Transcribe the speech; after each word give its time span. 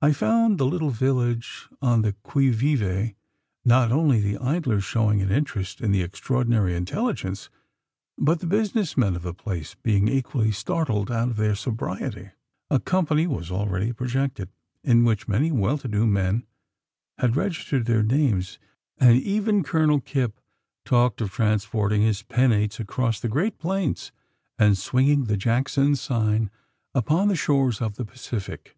I 0.00 0.12
found 0.14 0.56
the 0.56 0.64
little 0.64 0.88
village 0.88 1.68
on 1.82 2.00
the 2.00 2.14
qui 2.14 2.48
vive: 2.48 3.12
not 3.66 3.92
only 3.92 4.18
the 4.18 4.38
idlers 4.38 4.82
showing 4.84 5.20
an 5.20 5.30
interest 5.30 5.82
in 5.82 5.92
the 5.92 6.00
extraordinary 6.00 6.74
intelligence; 6.74 7.50
but 8.16 8.40
the 8.40 8.46
business 8.46 8.96
men 8.96 9.14
of 9.14 9.20
the 9.24 9.34
place 9.34 9.74
being 9.74 10.08
equally 10.08 10.52
startled 10.52 11.10
out 11.10 11.28
of 11.28 11.36
their 11.36 11.54
sobriety. 11.54 12.30
A 12.70 12.80
"company" 12.80 13.26
was 13.26 13.50
already 13.50 13.92
projected, 13.92 14.48
in 14.82 15.04
which 15.04 15.28
many 15.28 15.52
well 15.52 15.76
to 15.76 15.86
do 15.86 16.06
men 16.06 16.46
had 17.18 17.36
registered 17.36 17.84
their 17.84 18.02
names; 18.02 18.58
and 18.98 19.18
even 19.20 19.62
Colonel 19.62 20.00
Kipp 20.00 20.40
talked 20.86 21.20
of 21.20 21.30
transporting 21.30 22.00
his 22.00 22.22
penates 22.22 22.80
across 22.80 23.20
the 23.20 23.28
great 23.28 23.58
plains, 23.58 24.12
and 24.58 24.78
swinging 24.78 25.24
the 25.24 25.36
Jackson 25.36 25.94
sign 25.94 26.50
upon 26.94 27.28
the 27.28 27.36
shores 27.36 27.82
of 27.82 27.96
the 27.96 28.06
Pacific. 28.06 28.74